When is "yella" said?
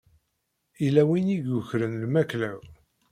0.83-1.03